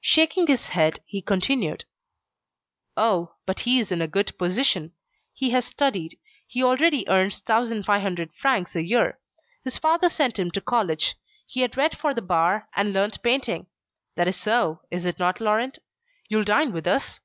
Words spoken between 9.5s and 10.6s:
His father sent him